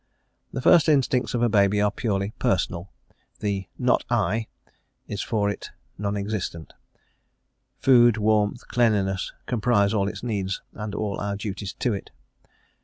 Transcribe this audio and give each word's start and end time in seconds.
The 0.51 0.63
first 0.63 0.89
instincts 0.89 1.35
of 1.35 1.43
a 1.43 1.47
baby 1.47 1.79
are 1.79 1.91
purely 1.91 2.33
personal: 2.39 2.89
the 3.39 3.67
"not 3.77 4.03
I" 4.09 4.47
is 5.07 5.21
for 5.21 5.47
it 5.47 5.69
nonexistent: 5.95 6.73
food, 7.77 8.17
warmth, 8.17 8.67
cleanliness, 8.67 9.31
comprise 9.45 9.93
all 9.93 10.07
its 10.09 10.23
needs 10.23 10.63
and 10.73 10.95
all 10.95 11.19
our 11.19 11.35
duties 11.35 11.73
to 11.73 11.93
it. 11.93 12.09